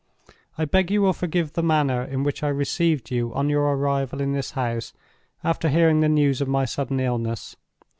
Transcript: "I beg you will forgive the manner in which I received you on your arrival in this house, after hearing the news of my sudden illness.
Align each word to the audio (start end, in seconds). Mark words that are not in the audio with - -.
"I 0.57 0.65
beg 0.65 0.89
you 0.89 0.99
will 1.03 1.13
forgive 1.13 1.53
the 1.53 1.61
manner 1.61 2.01
in 2.01 2.23
which 2.23 2.41
I 2.41 2.47
received 2.47 3.11
you 3.11 3.31
on 3.35 3.49
your 3.49 3.75
arrival 3.75 4.19
in 4.19 4.31
this 4.33 4.49
house, 4.53 4.93
after 5.43 5.69
hearing 5.69 5.99
the 5.99 6.09
news 6.09 6.41
of 6.41 6.47
my 6.47 6.65
sudden 6.65 6.99
illness. 6.99 7.55